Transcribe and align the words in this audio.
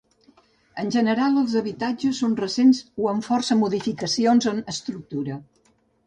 En 0.83 0.87
general 0.93 1.35
els 1.41 1.51
habitatges 1.59 2.21
són 2.23 2.33
recents 2.39 2.79
o 3.03 3.09
amb 3.11 3.25
força 3.27 3.57
modificacions 3.59 4.49
en 4.53 4.63
estructura. 4.75 5.37